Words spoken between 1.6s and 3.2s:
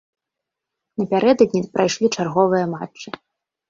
прайшлі чарговыя матчы.